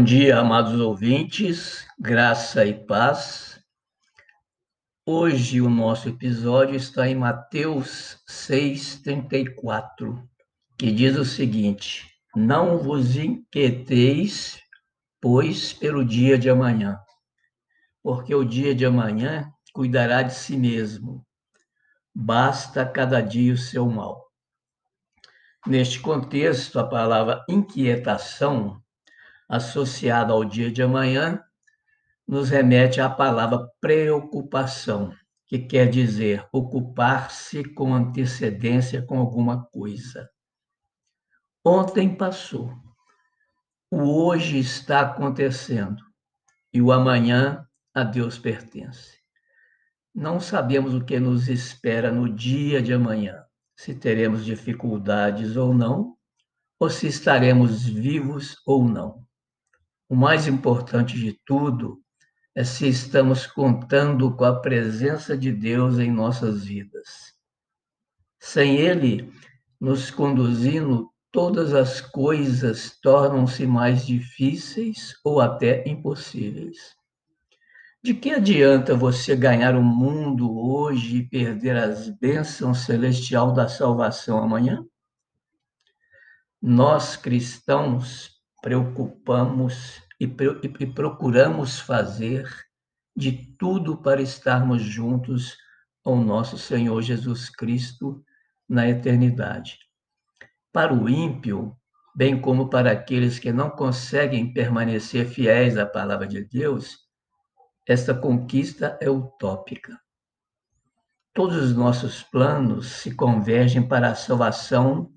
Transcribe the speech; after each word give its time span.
Bom 0.00 0.04
dia, 0.04 0.38
amados 0.38 0.80
ouvintes, 0.80 1.86
graça 1.98 2.64
e 2.64 2.72
paz. 2.72 3.62
Hoje 5.04 5.60
o 5.60 5.68
nosso 5.68 6.08
episódio 6.08 6.74
está 6.74 7.06
em 7.06 7.14
Mateus 7.14 8.16
6,34, 8.26 10.26
que 10.78 10.90
diz 10.90 11.18
o 11.18 11.24
seguinte: 11.26 12.10
Não 12.34 12.78
vos 12.78 13.14
inquieteis, 13.14 14.58
pois, 15.20 15.74
pelo 15.74 16.02
dia 16.02 16.38
de 16.38 16.48
amanhã, 16.48 16.98
porque 18.02 18.34
o 18.34 18.42
dia 18.42 18.74
de 18.74 18.86
amanhã 18.86 19.52
cuidará 19.70 20.22
de 20.22 20.32
si 20.32 20.56
mesmo. 20.56 21.26
Basta 22.14 22.86
cada 22.86 23.20
dia 23.20 23.52
o 23.52 23.58
seu 23.58 23.86
mal. 23.86 24.32
Neste 25.66 26.00
contexto, 26.00 26.80
a 26.80 26.88
palavra 26.88 27.44
inquietação 27.46 28.82
associada 29.50 30.32
ao 30.32 30.44
dia 30.44 30.70
de 30.70 30.80
amanhã, 30.80 31.42
nos 32.26 32.50
remete 32.50 33.00
à 33.00 33.10
palavra 33.10 33.68
preocupação, 33.80 35.12
que 35.44 35.58
quer 35.58 35.90
dizer 35.90 36.46
ocupar-se 36.52 37.64
com 37.64 37.92
antecedência 37.92 39.02
com 39.02 39.18
alguma 39.18 39.64
coisa. 39.64 40.30
Ontem 41.64 42.14
passou, 42.14 42.72
o 43.90 44.24
hoje 44.24 44.60
está 44.60 45.00
acontecendo 45.00 46.00
e 46.72 46.80
o 46.80 46.92
amanhã 46.92 47.66
a 47.92 48.04
Deus 48.04 48.38
pertence. 48.38 49.18
Não 50.14 50.38
sabemos 50.38 50.94
o 50.94 51.04
que 51.04 51.18
nos 51.18 51.48
espera 51.48 52.12
no 52.12 52.32
dia 52.32 52.80
de 52.80 52.92
amanhã, 52.92 53.44
se 53.74 53.96
teremos 53.96 54.44
dificuldades 54.44 55.56
ou 55.56 55.74
não, 55.74 56.16
ou 56.78 56.88
se 56.88 57.08
estaremos 57.08 57.84
vivos 57.84 58.56
ou 58.64 58.84
não. 58.84 59.28
O 60.10 60.16
mais 60.16 60.48
importante 60.48 61.16
de 61.16 61.38
tudo 61.46 62.02
é 62.52 62.64
se 62.64 62.88
estamos 62.88 63.46
contando 63.46 64.34
com 64.34 64.44
a 64.44 64.58
presença 64.58 65.38
de 65.38 65.52
Deus 65.52 66.00
em 66.00 66.10
nossas 66.10 66.64
vidas. 66.64 67.32
Sem 68.40 68.74
Ele 68.74 69.32
nos 69.80 70.10
conduzindo, 70.10 71.08
todas 71.30 71.72
as 71.72 72.00
coisas 72.00 72.98
tornam-se 73.00 73.64
mais 73.68 74.04
difíceis 74.04 75.14
ou 75.22 75.40
até 75.40 75.88
impossíveis. 75.88 76.96
De 78.02 78.12
que 78.12 78.32
adianta 78.32 78.96
você 78.96 79.36
ganhar 79.36 79.76
o 79.76 79.82
mundo 79.82 80.58
hoje 80.58 81.18
e 81.18 81.28
perder 81.28 81.76
as 81.76 82.08
bênçãos 82.08 82.80
celestial 82.80 83.52
da 83.52 83.68
salvação 83.68 84.42
amanhã? 84.42 84.84
Nós 86.60 87.14
cristãos 87.14 88.39
preocupamos 88.62 90.02
e, 90.20 90.24
e 90.62 90.86
procuramos 90.86 91.80
fazer 91.80 92.48
de 93.16 93.32
tudo 93.58 93.96
para 93.96 94.22
estarmos 94.22 94.82
juntos 94.82 95.56
ao 96.04 96.16
nosso 96.16 96.56
Senhor 96.58 97.00
Jesus 97.02 97.48
Cristo 97.48 98.24
na 98.68 98.88
eternidade. 98.88 99.78
Para 100.72 100.94
o 100.94 101.08
ímpio, 101.08 101.76
bem 102.14 102.40
como 102.40 102.68
para 102.68 102.92
aqueles 102.92 103.38
que 103.38 103.52
não 103.52 103.70
conseguem 103.70 104.52
permanecer 104.52 105.26
fiéis 105.26 105.76
à 105.76 105.84
palavra 105.86 106.26
de 106.26 106.44
Deus, 106.44 106.98
esta 107.86 108.14
conquista 108.14 108.96
é 109.00 109.10
utópica. 109.10 109.98
Todos 111.32 111.56
os 111.56 111.74
nossos 111.74 112.22
planos 112.22 112.88
se 112.88 113.14
convergem 113.14 113.86
para 113.86 114.10
a 114.10 114.14
salvação 114.14 115.12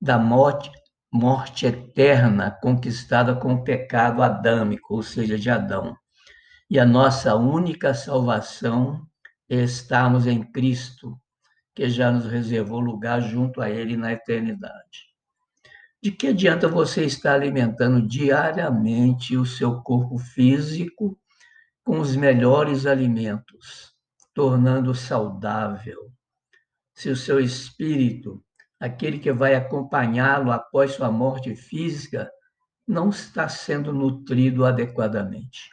da 0.00 0.18
morte 0.18 0.70
morte 1.12 1.66
eterna 1.66 2.50
conquistada 2.50 3.34
com 3.34 3.54
o 3.54 3.64
pecado 3.64 4.22
adâmico, 4.22 4.94
ou 4.94 5.02
seja, 5.02 5.38
de 5.38 5.50
Adão. 5.50 5.96
E 6.68 6.78
a 6.78 6.86
nossa 6.86 7.34
única 7.34 7.92
salvação 7.92 9.04
é 9.48 9.56
estarmos 9.56 10.26
em 10.26 10.40
Cristo, 10.40 11.20
que 11.74 11.88
já 11.90 12.12
nos 12.12 12.26
reservou 12.26 12.78
lugar 12.78 13.20
junto 13.20 13.60
a 13.60 13.68
Ele 13.68 13.96
na 13.96 14.12
eternidade. 14.12 15.10
De 16.00 16.12
que 16.12 16.28
adianta 16.28 16.68
você 16.68 17.04
estar 17.04 17.34
alimentando 17.34 18.06
diariamente 18.06 19.36
o 19.36 19.44
seu 19.44 19.82
corpo 19.82 20.16
físico 20.16 21.18
com 21.84 21.98
os 21.98 22.14
melhores 22.14 22.86
alimentos, 22.86 23.92
tornando-o 24.32 24.94
saudável, 24.94 26.12
se 26.94 27.10
o 27.10 27.16
seu 27.16 27.40
espírito 27.40 28.42
aquele 28.80 29.18
que 29.18 29.30
vai 29.30 29.54
acompanhá-lo 29.54 30.50
após 30.50 30.92
sua 30.92 31.12
morte 31.12 31.54
física, 31.54 32.30
não 32.88 33.10
está 33.10 33.46
sendo 33.48 33.92
nutrido 33.92 34.64
adequadamente. 34.64 35.70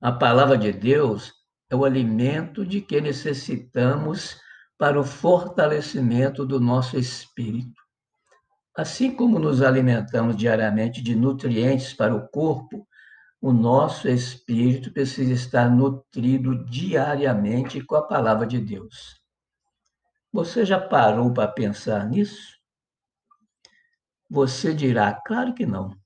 A 0.00 0.10
palavra 0.10 0.58
de 0.58 0.72
Deus 0.72 1.32
é 1.70 1.76
o 1.76 1.84
alimento 1.84 2.66
de 2.66 2.80
que 2.80 3.00
necessitamos 3.00 4.36
para 4.76 4.98
o 4.98 5.04
fortalecimento 5.04 6.44
do 6.44 6.60
nosso 6.60 6.98
espírito. 6.98 7.80
Assim 8.76 9.14
como 9.14 9.38
nos 9.38 9.62
alimentamos 9.62 10.36
diariamente 10.36 11.02
de 11.02 11.16
nutrientes 11.16 11.92
para 11.92 12.14
o 12.14 12.28
corpo, 12.28 12.86
o 13.40 13.52
nosso 13.52 14.08
espírito 14.08 14.92
precisa 14.92 15.32
estar 15.32 15.70
nutrido 15.70 16.64
diariamente 16.64 17.80
com 17.80 17.96
a 17.96 18.06
palavra 18.06 18.46
de 18.46 18.60
Deus. 18.60 19.20
Você 20.32 20.64
já 20.64 20.78
parou 20.78 21.32
para 21.32 21.50
pensar 21.50 22.06
nisso? 22.06 22.58
Você 24.28 24.74
dirá, 24.74 25.14
claro 25.14 25.54
que 25.54 25.64
não. 25.64 25.96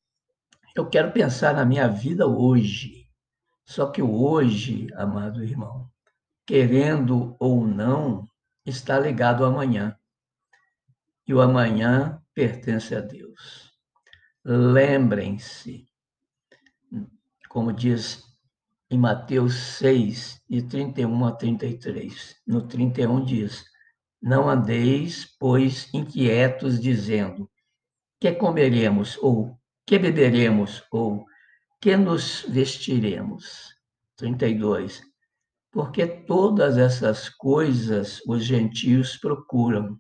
Eu 0.75 0.89
quero 0.89 1.13
pensar 1.13 1.55
na 1.55 1.65
minha 1.65 1.89
vida 1.89 2.27
hoje. 2.27 3.09
Só 3.65 3.91
que 3.91 4.01
o 4.01 4.23
hoje, 4.23 4.87
amado 4.95 5.43
irmão, 5.43 5.91
querendo 6.47 7.37
ou 7.39 7.67
não, 7.67 8.29
está 8.65 8.99
ligado 8.99 9.45
ao 9.45 9.51
amanhã. 9.51 9.99
E 11.27 11.35
o 11.35 11.41
amanhã 11.41 12.23
pertence 12.35 12.95
a 12.95 13.01
Deus. 13.01 13.73
Lembrem-se, 14.45 15.87
como 17.49 17.73
diz 17.73 18.25
em 18.91 18.99
Mateus 18.99 19.55
6, 19.79 20.43
de 20.49 20.63
31 20.63 21.25
a 21.25 21.33
33. 21.33 22.41
No 22.47 22.67
31 22.67 23.25
diz: 23.25 23.72
não 24.23 24.49
andeis, 24.49 25.27
pois, 25.39 25.93
inquietos, 25.93 26.81
dizendo: 26.81 27.51
que 28.21 28.31
comeremos, 28.33 29.19
ou 29.21 29.59
que 29.85 29.99
beberemos, 29.99 30.85
ou 30.93 31.27
que 31.81 31.97
nos 31.97 32.47
vestiremos. 32.49 33.75
32. 34.17 35.03
Porque 35.73 36.07
todas 36.07 36.79
essas 36.79 37.29
coisas 37.29 38.21
os 38.25 38.45
gentios 38.45 39.17
procuram. 39.17 39.99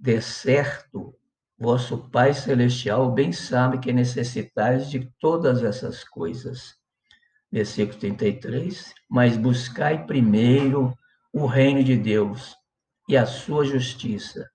De 0.00 0.20
certo, 0.20 1.14
vosso 1.56 2.10
Pai 2.10 2.34
Celestial 2.34 3.12
bem 3.12 3.30
sabe 3.30 3.78
que 3.78 3.92
necessitais 3.92 4.90
de 4.90 5.08
todas 5.20 5.62
essas 5.62 6.02
coisas. 6.02 6.74
Versículo 7.52 8.00
33. 8.00 8.92
Mas 9.08 9.36
buscai 9.36 10.04
primeiro 10.04 10.92
o 11.32 11.46
reino 11.46 11.84
de 11.84 11.96
Deus 11.96 12.56
e 13.08 13.16
a 13.16 13.26
sua 13.26 13.64
justiça, 13.64 14.50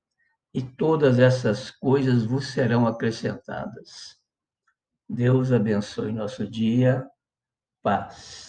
e 0.54 0.62
todas 0.62 1.20
essas 1.20 1.70
coisas 1.70 2.24
vos 2.26 2.48
serão 2.48 2.88
acrescentadas. 2.88 4.18
Deus 5.08 5.52
abençoe 5.52 6.12
nosso 6.12 6.48
dia. 6.48 7.08
Paz. 7.82 8.49